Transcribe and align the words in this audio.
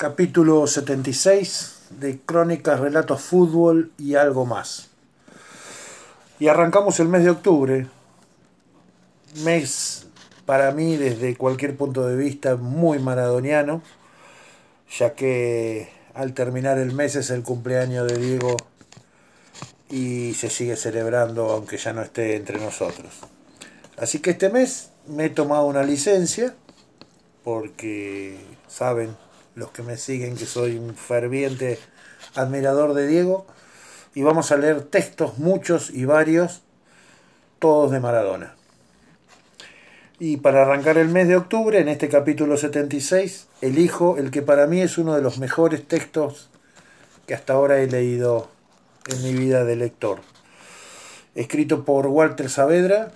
capítulo 0.00 0.66
76 0.66 1.88
de 1.90 2.20
Crónicas, 2.20 2.80
Relatos, 2.80 3.20
Fútbol 3.20 3.92
y 3.98 4.14
algo 4.14 4.46
más. 4.46 4.88
Y 6.38 6.48
arrancamos 6.48 6.98
el 7.00 7.08
mes 7.08 7.22
de 7.22 7.28
octubre, 7.28 7.86
mes 9.44 10.06
para 10.46 10.70
mí 10.72 10.96
desde 10.96 11.36
cualquier 11.36 11.76
punto 11.76 12.06
de 12.06 12.16
vista 12.16 12.56
muy 12.56 12.98
maradoniano, 12.98 13.82
ya 14.90 15.12
que 15.12 15.90
al 16.14 16.32
terminar 16.32 16.78
el 16.78 16.94
mes 16.94 17.14
es 17.16 17.28
el 17.28 17.42
cumpleaños 17.42 18.10
de 18.10 18.16
Diego 18.16 18.56
y 19.90 20.32
se 20.32 20.48
sigue 20.48 20.76
celebrando 20.76 21.50
aunque 21.50 21.76
ya 21.76 21.92
no 21.92 22.00
esté 22.00 22.36
entre 22.36 22.58
nosotros. 22.58 23.18
Así 23.98 24.20
que 24.20 24.30
este 24.30 24.48
mes 24.48 24.92
me 25.06 25.26
he 25.26 25.28
tomado 25.28 25.66
una 25.66 25.82
licencia 25.82 26.54
porque 27.44 28.38
saben 28.66 29.14
los 29.60 29.70
que 29.72 29.82
me 29.82 29.98
siguen 29.98 30.36
que 30.36 30.46
soy 30.46 30.78
un 30.78 30.96
ferviente 30.96 31.78
admirador 32.34 32.94
de 32.94 33.06
Diego 33.06 33.46
y 34.14 34.22
vamos 34.22 34.50
a 34.50 34.56
leer 34.56 34.82
textos 34.82 35.36
muchos 35.36 35.90
y 35.90 36.06
varios 36.06 36.62
todos 37.58 37.92
de 37.92 38.00
Maradona. 38.00 38.54
Y 40.18 40.38
para 40.38 40.62
arrancar 40.62 40.96
el 40.96 41.08
mes 41.08 41.28
de 41.28 41.36
octubre, 41.36 41.78
en 41.78 41.88
este 41.88 42.08
capítulo 42.08 42.56
76, 42.56 43.48
elijo 43.60 44.16
el 44.16 44.30
que 44.30 44.40
para 44.40 44.66
mí 44.66 44.80
es 44.80 44.96
uno 44.96 45.14
de 45.14 45.20
los 45.20 45.38
mejores 45.38 45.86
textos 45.86 46.48
que 47.26 47.34
hasta 47.34 47.52
ahora 47.52 47.80
he 47.80 47.86
leído 47.86 48.48
en 49.08 49.22
mi 49.22 49.34
vida 49.34 49.64
de 49.64 49.76
lector. 49.76 50.20
Escrito 51.34 51.84
por 51.84 52.06
Walter 52.06 52.48
Saavedra, 52.48 53.12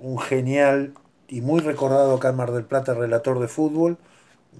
un 0.00 0.18
genial 0.18 0.94
y 1.28 1.42
muy 1.42 1.60
recordado 1.60 2.14
acá 2.14 2.32
del 2.32 2.64
Plata 2.64 2.92
relator 2.94 3.38
de 3.38 3.48
fútbol, 3.48 3.98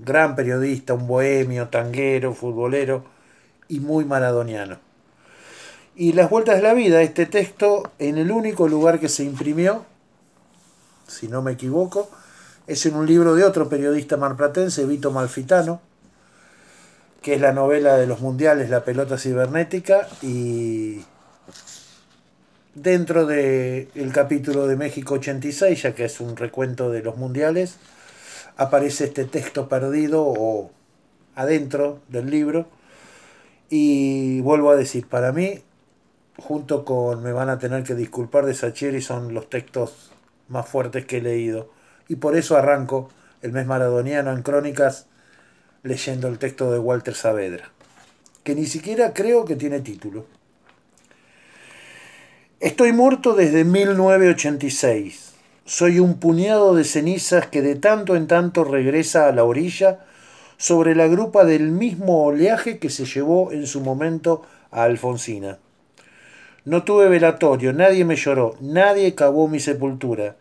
gran 0.04 0.36
periodista, 0.36 0.94
un 0.94 1.06
bohemio, 1.06 1.68
tanguero, 1.68 2.34
futbolero 2.34 3.04
y 3.68 3.80
muy 3.80 4.04
maradoniano. 4.04 4.78
Y 5.94 6.12
las 6.12 6.28
vueltas 6.28 6.56
de 6.56 6.62
la 6.62 6.74
vida, 6.74 7.02
este 7.02 7.26
texto 7.26 7.90
en 7.98 8.18
el 8.18 8.30
único 8.30 8.68
lugar 8.68 9.00
que 9.00 9.08
se 9.08 9.24
imprimió, 9.24 9.84
si 11.06 11.28
no 11.28 11.42
me 11.42 11.52
equivoco, 11.52 12.10
es 12.66 12.84
en 12.84 12.96
un 12.96 13.06
libro 13.06 13.34
de 13.34 13.44
otro 13.44 13.68
periodista 13.68 14.16
marplatense, 14.16 14.84
Vito 14.84 15.10
Malfitano, 15.10 15.80
que 17.22 17.34
es 17.34 17.40
la 17.40 17.52
novela 17.52 17.96
de 17.96 18.06
los 18.06 18.20
mundiales 18.20 18.70
La 18.70 18.84
pelota 18.84 19.18
cibernética 19.18 20.06
y 20.22 21.04
dentro 22.74 23.26
del 23.26 23.88
el 23.94 24.12
capítulo 24.12 24.66
de 24.66 24.76
México 24.76 25.14
86, 25.14 25.82
ya 25.82 25.94
que 25.94 26.04
es 26.04 26.20
un 26.20 26.36
recuento 26.36 26.90
de 26.90 27.02
los 27.02 27.16
mundiales, 27.16 27.76
aparece 28.56 29.04
este 29.04 29.24
texto 29.24 29.68
perdido 29.68 30.24
o 30.26 30.70
adentro 31.34 32.00
del 32.08 32.30
libro. 32.30 32.66
Y 33.68 34.40
vuelvo 34.40 34.70
a 34.70 34.76
decir, 34.76 35.06
para 35.06 35.32
mí, 35.32 35.62
junto 36.38 36.84
con 36.84 37.22
Me 37.22 37.32
van 37.32 37.48
a 37.48 37.58
tener 37.58 37.82
que 37.82 37.94
disculpar 37.94 38.46
de 38.46 38.54
Sacheri, 38.54 39.00
son 39.00 39.34
los 39.34 39.48
textos 39.48 40.12
más 40.48 40.68
fuertes 40.68 41.04
que 41.06 41.18
he 41.18 41.22
leído. 41.22 41.70
Y 42.08 42.16
por 42.16 42.36
eso 42.36 42.56
arranco 42.56 43.10
el 43.42 43.52
mes 43.52 43.66
maradoniano 43.66 44.32
en 44.32 44.42
Crónicas 44.42 45.06
leyendo 45.82 46.28
el 46.28 46.38
texto 46.38 46.72
de 46.72 46.78
Walter 46.78 47.14
Saavedra, 47.14 47.70
que 48.42 48.54
ni 48.54 48.66
siquiera 48.66 49.12
creo 49.12 49.44
que 49.44 49.56
tiene 49.56 49.80
título. 49.80 50.26
Estoy 52.58 52.92
muerto 52.92 53.34
desde 53.34 53.64
1986. 53.64 55.35
Soy 55.68 55.98
un 55.98 56.20
puñado 56.20 56.76
de 56.76 56.84
cenizas 56.84 57.48
que 57.48 57.60
de 57.60 57.74
tanto 57.74 58.14
en 58.14 58.28
tanto 58.28 58.62
regresa 58.62 59.26
a 59.26 59.32
la 59.32 59.42
orilla 59.42 59.98
sobre 60.58 60.94
la 60.94 61.08
grupa 61.08 61.44
del 61.44 61.72
mismo 61.72 62.22
oleaje 62.22 62.78
que 62.78 62.88
se 62.88 63.04
llevó 63.04 63.50
en 63.50 63.66
su 63.66 63.80
momento 63.80 64.42
a 64.70 64.84
Alfonsina. 64.84 65.58
No 66.64 66.84
tuve 66.84 67.08
velatorio, 67.08 67.72
nadie 67.72 68.04
me 68.04 68.14
lloró, 68.14 68.54
nadie 68.60 69.16
cavó 69.16 69.48
mi 69.48 69.58
sepultura, 69.58 70.36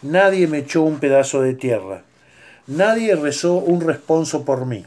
nadie 0.00 0.46
me 0.46 0.58
echó 0.60 0.84
un 0.84 1.00
pedazo 1.00 1.42
de 1.42 1.52
tierra, 1.52 2.04
nadie 2.66 3.14
rezó 3.14 3.56
un 3.56 3.82
responso 3.82 4.46
por 4.46 4.64
mí. 4.64 4.86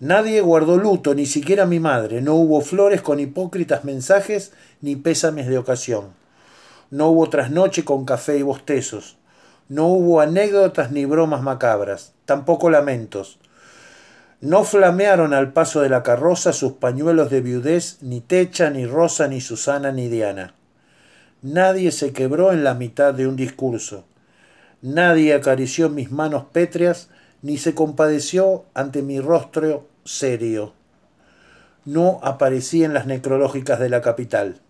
Nadie 0.00 0.40
guardó 0.40 0.78
luto, 0.78 1.14
ni 1.14 1.26
siquiera 1.26 1.64
mi 1.64 1.78
madre. 1.78 2.22
No 2.22 2.34
hubo 2.34 2.60
flores 2.60 3.02
con 3.02 3.20
hipócritas 3.20 3.84
mensajes, 3.84 4.52
ni 4.80 4.96
pésames 4.96 5.46
de 5.46 5.58
ocasión. 5.58 6.17
No 6.90 7.08
hubo 7.08 7.28
trasnoche 7.28 7.84
con 7.84 8.04
café 8.04 8.38
y 8.38 8.42
bostezos. 8.42 9.18
No 9.68 9.88
hubo 9.88 10.20
anécdotas 10.20 10.90
ni 10.90 11.04
bromas 11.04 11.42
macabras, 11.42 12.14
tampoco 12.24 12.70
lamentos. 12.70 13.38
No 14.40 14.64
flamearon 14.64 15.34
al 15.34 15.52
paso 15.52 15.82
de 15.82 15.90
la 15.90 16.02
carroza 16.02 16.54
sus 16.54 16.72
pañuelos 16.74 17.28
de 17.28 17.42
viudez, 17.42 17.98
ni 18.00 18.20
Techa, 18.20 18.70
ni 18.70 18.86
Rosa, 18.86 19.28
ni 19.28 19.40
Susana, 19.42 19.92
ni 19.92 20.08
Diana. 20.08 20.54
Nadie 21.42 21.92
se 21.92 22.12
quebró 22.12 22.52
en 22.52 22.64
la 22.64 22.74
mitad 22.74 23.12
de 23.12 23.26
un 23.26 23.36
discurso. 23.36 24.04
Nadie 24.80 25.34
acarició 25.34 25.90
mis 25.90 26.10
manos 26.10 26.44
pétreas, 26.52 27.10
ni 27.42 27.58
se 27.58 27.74
compadeció 27.74 28.64
ante 28.74 29.02
mi 29.02 29.20
rostro 29.20 29.86
serio. 30.04 30.72
No 31.84 32.20
aparecía 32.22 32.86
en 32.86 32.94
las 32.94 33.06
necrológicas 33.06 33.78
de 33.78 33.88
la 33.88 34.00
capital. 34.00 34.60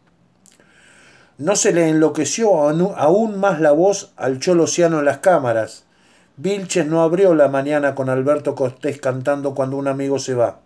No 1.38 1.56
se 1.56 1.72
le 1.72 1.88
enloqueció 1.88 2.68
aún 2.68 3.38
más 3.38 3.60
la 3.60 3.72
voz 3.72 4.12
al 4.16 4.40
Cholosiano 4.40 4.98
en 4.98 5.04
las 5.04 5.18
cámaras. 5.18 5.84
Vilches 6.36 6.86
no 6.86 7.02
abrió 7.02 7.34
la 7.34 7.48
mañana 7.48 7.94
con 7.94 8.10
Alberto 8.10 8.54
Costés 8.54 9.00
cantando 9.00 9.54
cuando 9.54 9.76
un 9.76 9.88
amigo 9.88 10.18
se 10.18 10.34
va. 10.34 10.60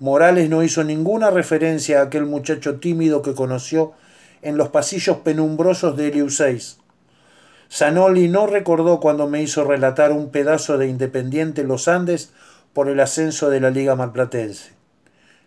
Morales 0.00 0.50
no 0.50 0.62
hizo 0.62 0.84
ninguna 0.84 1.30
referencia 1.30 2.00
a 2.00 2.04
aquel 2.04 2.26
muchacho 2.26 2.80
tímido 2.80 3.22
que 3.22 3.34
conoció 3.34 3.92
en 4.42 4.56
los 4.56 4.68
pasillos 4.68 5.18
penumbrosos 5.18 5.96
de 5.96 6.08
Eleuseis 6.08 6.78
Zanoli 7.70 8.28
no 8.28 8.46
recordó 8.46 8.98
cuando 8.98 9.28
me 9.28 9.42
hizo 9.42 9.64
relatar 9.64 10.12
un 10.12 10.30
pedazo 10.30 10.78
de 10.78 10.88
Independiente 10.88 11.64
Los 11.64 11.86
Andes 11.86 12.32
por 12.72 12.88
el 12.88 12.98
ascenso 13.00 13.50
de 13.50 13.60
la 13.60 13.70
Liga 13.70 13.94
Marplatense. 13.94 14.77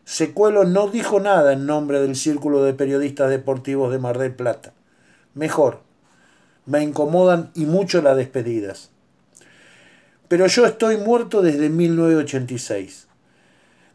Secuelo 0.03 0.63
no 0.63 0.87
dijo 0.87 1.19
nada 1.19 1.53
en 1.53 1.65
nombre 1.65 1.99
del 2.01 2.15
Círculo 2.15 2.63
de 2.63 2.73
Periodistas 2.73 3.29
Deportivos 3.29 3.91
de 3.91 3.99
Mar 3.99 4.17
del 4.17 4.33
Plata. 4.33 4.73
Mejor, 5.33 5.81
me 6.65 6.83
incomodan 6.83 7.51
y 7.55 7.65
mucho 7.65 8.01
las 8.01 8.17
despedidas. 8.17 8.89
Pero 10.27 10.47
yo 10.47 10.65
estoy 10.65 10.97
muerto 10.97 11.41
desde 11.41 11.69
1986. 11.69 13.07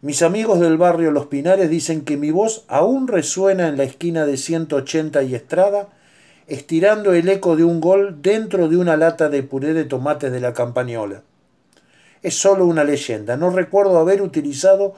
Mis 0.02 0.22
amigos 0.22 0.60
del 0.60 0.76
barrio 0.76 1.10
Los 1.10 1.26
Pinares 1.26 1.70
dicen 1.70 2.02
que 2.04 2.16
mi 2.16 2.30
voz 2.30 2.64
aún 2.68 3.08
resuena 3.08 3.68
en 3.68 3.76
la 3.76 3.84
esquina 3.84 4.26
de 4.26 4.36
180 4.36 5.22
y 5.22 5.34
Estrada 5.34 5.88
estirando 6.46 7.12
el 7.12 7.28
eco 7.28 7.56
de 7.56 7.64
un 7.64 7.80
gol 7.80 8.22
dentro 8.22 8.68
de 8.68 8.76
una 8.76 8.96
lata 8.96 9.28
de 9.28 9.42
puré 9.42 9.74
de 9.74 9.84
tomates 9.84 10.30
de 10.30 10.40
la 10.40 10.52
campañola. 10.52 11.22
Es 12.22 12.36
solo 12.36 12.66
una 12.66 12.84
leyenda, 12.84 13.36
no 13.36 13.50
recuerdo 13.50 13.98
haber 13.98 14.22
utilizado 14.22 14.94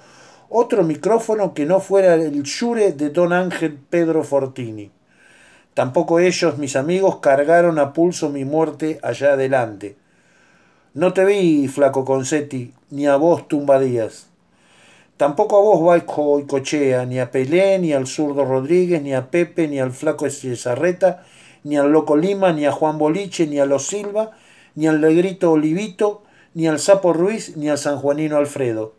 otro 0.51 0.83
micrófono 0.83 1.55
que 1.55 1.67
no 1.67 1.81
fuera 1.81 2.15
el 2.15 2.43
Shure 2.43 2.93
de 2.93 3.11
don 3.11 3.33
Ángel 3.33 3.79
Pedro 3.91 4.25
Fortini. 4.25 4.91
Tampoco 5.75 6.19
ellos, 6.19 6.59
mis 6.59 6.75
amigos, 6.75 7.19
cargaron 7.19 7.79
a 7.79 7.93
pulso 7.93 8.31
mi 8.31 8.45
muerte 8.45 8.99
allá 9.03 9.35
adelante. 9.35 9.97
No 10.95 11.13
te 11.13 11.25
vi, 11.25 11.69
flaco 11.69 12.05
Concetti, 12.05 12.73
ni 12.91 13.07
a 13.07 13.17
vos, 13.17 13.47
Tumbadías. 13.47 14.27
Tampoco 15.17 15.57
a 15.59 15.61
vos, 15.61 15.85
Baico 15.85 16.41
y 16.41 16.47
Cochea, 16.47 17.05
ni 17.05 17.21
a 17.21 17.31
Pelé, 17.31 17.79
ni 17.79 17.93
al 17.93 18.07
zurdo 18.07 18.45
Rodríguez, 18.45 19.03
ni 19.03 19.15
a 19.15 19.31
Pepe, 19.31 19.69
ni 19.69 19.79
al 19.79 19.93
flaco 19.93 20.29
Cesarreta, 20.29 21.25
ni 21.63 21.77
al 21.77 21.93
Loco 21.93 22.17
Lima, 22.17 22.53
ni 22.53 22.67
a 22.67 22.73
Juan 22.73 22.99
Boliche, 22.99 23.47
ni 23.47 23.61
a 23.61 23.67
Los 23.67 23.87
Silva, 23.87 24.33
ni 24.75 24.87
al 24.87 25.01
Negrito 25.01 25.53
Olivito, 25.53 26.23
ni 26.55 26.67
al 26.67 26.79
Sapo 26.79 27.13
Ruiz, 27.13 27.57
ni 27.57 27.69
al 27.69 27.79
Sanjuanino 27.79 28.37
Alfredo. 28.37 28.98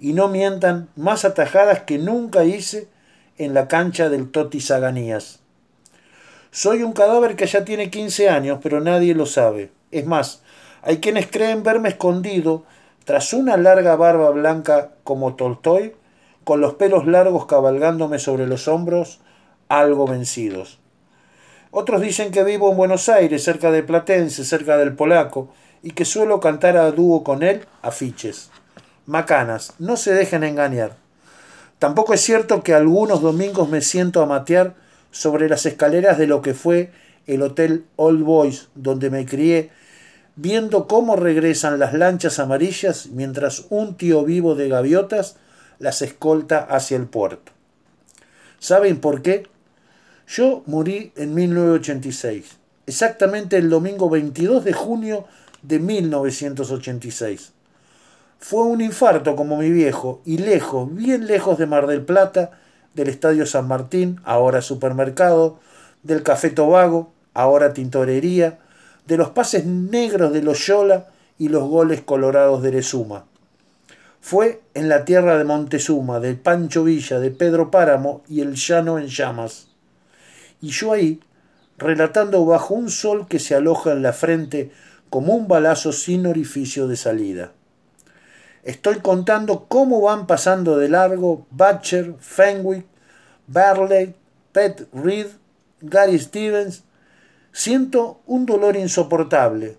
Y 0.00 0.14
no 0.14 0.28
mientan 0.28 0.88
más 0.96 1.24
atajadas 1.24 1.82
que 1.82 1.98
nunca 1.98 2.44
hice 2.44 2.88
en 3.38 3.54
la 3.54 3.68
cancha 3.68 4.08
del 4.08 4.30
Toti 4.30 4.60
Saganías. 4.60 5.40
Soy 6.50 6.82
un 6.82 6.92
cadáver 6.92 7.36
que 7.36 7.46
ya 7.46 7.64
tiene 7.64 7.90
15 7.90 8.28
años, 8.28 8.58
pero 8.62 8.80
nadie 8.80 9.14
lo 9.14 9.26
sabe. 9.26 9.70
Es 9.92 10.06
más, 10.06 10.42
hay 10.82 10.98
quienes 10.98 11.26
creen 11.28 11.62
verme 11.62 11.90
escondido 11.90 12.64
tras 13.04 13.32
una 13.32 13.56
larga 13.56 13.94
barba 13.96 14.30
blanca 14.30 14.92
como 15.04 15.36
Tolstoy, 15.36 15.94
con 16.44 16.60
los 16.60 16.74
pelos 16.74 17.06
largos 17.06 17.46
cabalgándome 17.46 18.18
sobre 18.18 18.46
los 18.46 18.66
hombros, 18.66 19.20
algo 19.68 20.06
vencidos. 20.06 20.80
Otros 21.70 22.00
dicen 22.00 22.32
que 22.32 22.42
vivo 22.42 22.70
en 22.70 22.76
Buenos 22.76 23.08
Aires, 23.08 23.44
cerca 23.44 23.70
de 23.70 23.82
Platense, 23.82 24.44
cerca 24.44 24.76
del 24.76 24.96
polaco, 24.96 25.50
y 25.82 25.92
que 25.92 26.04
suelo 26.04 26.40
cantar 26.40 26.76
a 26.76 26.90
dúo 26.90 27.22
con 27.22 27.42
él 27.42 27.64
afiches. 27.82 28.50
Macanas, 29.10 29.72
no 29.80 29.96
se 29.96 30.14
dejen 30.14 30.44
engañar. 30.44 30.94
Tampoco 31.80 32.14
es 32.14 32.20
cierto 32.20 32.62
que 32.62 32.74
algunos 32.74 33.20
domingos 33.22 33.68
me 33.68 33.80
siento 33.80 34.22
a 34.22 34.26
matear 34.26 34.76
sobre 35.10 35.48
las 35.48 35.66
escaleras 35.66 36.16
de 36.16 36.28
lo 36.28 36.42
que 36.42 36.54
fue 36.54 36.92
el 37.26 37.42
Hotel 37.42 37.86
Old 37.96 38.22
Boys, 38.22 38.68
donde 38.76 39.10
me 39.10 39.26
crié, 39.26 39.72
viendo 40.36 40.86
cómo 40.86 41.16
regresan 41.16 41.80
las 41.80 41.92
lanchas 41.92 42.38
amarillas 42.38 43.08
mientras 43.08 43.66
un 43.70 43.96
tío 43.96 44.24
vivo 44.24 44.54
de 44.54 44.68
gaviotas 44.68 45.34
las 45.80 46.02
escolta 46.02 46.60
hacia 46.60 46.96
el 46.96 47.06
puerto. 47.06 47.50
¿Saben 48.60 49.00
por 49.00 49.22
qué? 49.22 49.48
Yo 50.28 50.62
morí 50.66 51.12
en 51.16 51.34
1986, 51.34 52.58
exactamente 52.86 53.56
el 53.56 53.70
domingo 53.70 54.08
22 54.08 54.64
de 54.64 54.72
junio 54.72 55.26
de 55.62 55.80
1986. 55.80 57.54
Fue 58.42 58.62
un 58.62 58.80
infarto 58.80 59.36
como 59.36 59.58
mi 59.58 59.70
viejo, 59.70 60.22
y 60.24 60.38
lejos, 60.38 60.92
bien 60.92 61.26
lejos 61.26 61.58
de 61.58 61.66
Mar 61.66 61.86
del 61.86 62.02
Plata, 62.02 62.52
del 62.94 63.08
Estadio 63.08 63.44
San 63.44 63.68
Martín, 63.68 64.18
ahora 64.24 64.62
supermercado, 64.62 65.60
del 66.02 66.22
Café 66.22 66.48
Tobago, 66.48 67.12
ahora 67.34 67.74
tintorería, 67.74 68.58
de 69.06 69.18
los 69.18 69.28
pases 69.28 69.66
negros 69.66 70.32
de 70.32 70.42
Loyola 70.42 71.08
y 71.38 71.50
los 71.50 71.68
goles 71.68 72.00
colorados 72.00 72.62
de 72.62 72.72
Lesuma. 72.72 73.26
Fue 74.22 74.62
en 74.72 74.88
la 74.88 75.04
tierra 75.04 75.36
de 75.36 75.44
Montezuma, 75.44 76.18
de 76.18 76.34
Pancho 76.34 76.84
Villa, 76.84 77.20
de 77.20 77.30
Pedro 77.30 77.70
Páramo 77.70 78.22
y 78.26 78.40
el 78.40 78.54
llano 78.54 78.98
en 78.98 79.08
llamas. 79.08 79.68
Y 80.62 80.68
yo 80.68 80.94
ahí, 80.94 81.20
relatando 81.76 82.44
bajo 82.46 82.72
un 82.72 82.88
sol 82.88 83.28
que 83.28 83.38
se 83.38 83.54
aloja 83.54 83.92
en 83.92 84.02
la 84.02 84.14
frente 84.14 84.70
como 85.10 85.34
un 85.34 85.46
balazo 85.46 85.92
sin 85.92 86.26
orificio 86.26 86.88
de 86.88 86.96
salida. 86.96 87.52
Estoy 88.62 88.96
contando 88.96 89.64
cómo 89.68 90.02
van 90.02 90.26
pasando 90.26 90.76
de 90.76 90.90
largo 90.90 91.46
Butcher, 91.50 92.14
Fenwick, 92.18 92.84
Barley, 93.46 94.14
Pet 94.52 94.86
Reed, 94.92 95.28
Gary 95.80 96.18
Stevens. 96.18 96.84
Siento 97.52 98.20
un 98.26 98.44
dolor 98.44 98.76
insoportable, 98.76 99.78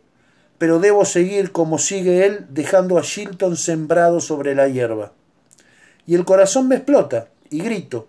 pero 0.57 0.79
debo 0.79 1.05
seguir 1.05 1.51
como 1.51 1.77
sigue 1.77 2.25
él, 2.25 2.47
dejando 2.49 2.97
a 2.97 3.01
Shilton 3.03 3.55
sembrado 3.55 4.19
sobre 4.19 4.55
la 4.55 4.67
hierba. 4.67 5.13
Y 6.07 6.15
el 6.15 6.25
corazón 6.25 6.67
me 6.67 6.77
explota, 6.77 7.27
y 7.51 7.61
grito, 7.61 8.07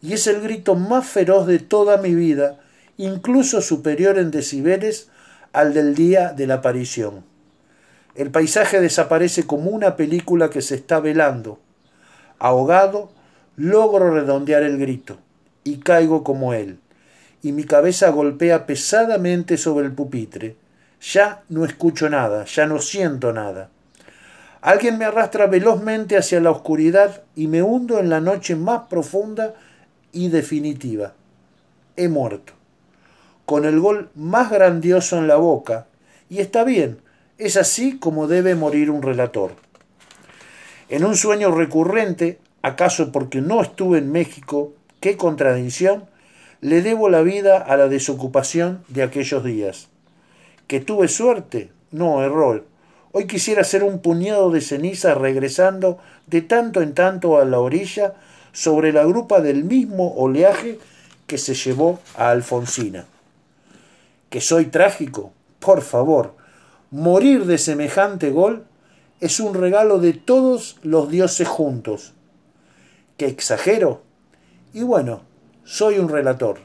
y 0.00 0.12
es 0.12 0.28
el 0.28 0.40
grito 0.40 0.76
más 0.76 1.04
feroz 1.04 1.48
de 1.48 1.58
toda 1.58 1.96
mi 1.96 2.14
vida, 2.14 2.60
incluso 2.96 3.60
superior 3.60 4.18
en 4.18 4.30
decibeles 4.30 5.08
al 5.52 5.74
del 5.74 5.96
día 5.96 6.32
de 6.32 6.46
la 6.46 6.54
aparición. 6.54 7.31
El 8.14 8.30
paisaje 8.30 8.80
desaparece 8.80 9.46
como 9.46 9.70
una 9.70 9.96
película 9.96 10.50
que 10.50 10.60
se 10.60 10.74
está 10.74 11.00
velando. 11.00 11.58
Ahogado, 12.38 13.10
logro 13.56 14.12
redondear 14.12 14.62
el 14.62 14.78
grito 14.78 15.16
y 15.64 15.78
caigo 15.78 16.22
como 16.22 16.52
él, 16.52 16.78
y 17.42 17.52
mi 17.52 17.64
cabeza 17.64 18.10
golpea 18.10 18.66
pesadamente 18.66 19.56
sobre 19.56 19.86
el 19.86 19.92
pupitre. 19.92 20.56
Ya 21.00 21.42
no 21.48 21.64
escucho 21.64 22.10
nada, 22.10 22.44
ya 22.44 22.66
no 22.66 22.78
siento 22.78 23.32
nada. 23.32 23.70
Alguien 24.60 24.98
me 24.98 25.06
arrastra 25.06 25.46
velozmente 25.46 26.16
hacia 26.16 26.40
la 26.40 26.50
oscuridad 26.50 27.22
y 27.34 27.48
me 27.48 27.62
hundo 27.62 27.98
en 27.98 28.10
la 28.10 28.20
noche 28.20 28.54
más 28.54 28.82
profunda 28.88 29.54
y 30.12 30.28
definitiva. 30.28 31.14
He 31.96 32.08
muerto, 32.08 32.52
con 33.44 33.64
el 33.64 33.80
gol 33.80 34.10
más 34.14 34.50
grandioso 34.50 35.18
en 35.18 35.26
la 35.26 35.36
boca, 35.36 35.86
y 36.30 36.38
está 36.38 36.62
bien, 36.62 37.01
es 37.46 37.56
así 37.56 37.98
como 37.98 38.26
debe 38.26 38.54
morir 38.54 38.90
un 38.90 39.02
relator. 39.02 39.52
En 40.88 41.04
un 41.04 41.16
sueño 41.16 41.50
recurrente, 41.50 42.38
acaso 42.62 43.12
porque 43.12 43.40
no 43.40 43.62
estuve 43.62 43.98
en 43.98 44.12
México, 44.12 44.72
qué 45.00 45.16
contradicción, 45.16 46.04
le 46.60 46.82
debo 46.82 47.08
la 47.08 47.22
vida 47.22 47.58
a 47.58 47.76
la 47.76 47.88
desocupación 47.88 48.84
de 48.88 49.02
aquellos 49.02 49.42
días. 49.42 49.88
¿Que 50.68 50.80
tuve 50.80 51.08
suerte? 51.08 51.70
No, 51.90 52.22
error. 52.22 52.66
Hoy 53.10 53.26
quisiera 53.26 53.64
ser 53.64 53.82
un 53.82 53.98
puñado 53.98 54.50
de 54.50 54.60
ceniza 54.60 55.14
regresando 55.14 55.98
de 56.26 56.40
tanto 56.40 56.80
en 56.80 56.94
tanto 56.94 57.38
a 57.38 57.44
la 57.44 57.58
orilla 57.58 58.14
sobre 58.52 58.92
la 58.92 59.04
grupa 59.04 59.40
del 59.40 59.64
mismo 59.64 60.14
oleaje 60.14 60.78
que 61.26 61.38
se 61.38 61.54
llevó 61.54 61.98
a 62.16 62.30
Alfonsina. 62.30 63.06
¿Que 64.30 64.40
soy 64.40 64.66
trágico? 64.66 65.32
Por 65.58 65.82
favor, 65.82 66.34
Morir 66.92 67.46
de 67.46 67.56
semejante 67.56 68.30
gol 68.30 68.66
es 69.18 69.40
un 69.40 69.54
regalo 69.54 69.98
de 69.98 70.12
todos 70.12 70.76
los 70.82 71.08
dioses 71.08 71.48
juntos. 71.48 72.12
¿Qué 73.16 73.28
exagero? 73.28 74.02
Y 74.74 74.82
bueno, 74.82 75.22
soy 75.64 75.98
un 75.98 76.10
relator. 76.10 76.58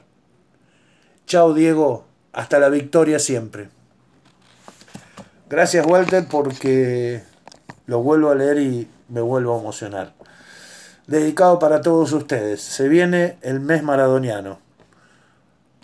Chao 1.27 1.53
Diego, 1.53 2.03
hasta 2.33 2.59
la 2.59 2.67
victoria 2.67 3.19
siempre. 3.19 3.69
Gracias 5.49 5.85
Walter 5.85 6.25
porque 6.29 7.23
lo 7.85 8.03
vuelvo 8.03 8.29
a 8.29 8.35
leer 8.35 8.59
y 8.59 8.89
me 9.07 9.21
vuelvo 9.21 9.55
a 9.55 9.61
emocionar. 9.61 10.11
Dedicado 11.07 11.57
para 11.57 11.79
todos 11.79 12.11
ustedes. 12.11 12.61
Se 12.61 12.89
viene 12.89 13.37
el 13.43 13.61
mes 13.61 13.81
maradoniano. 13.81 14.59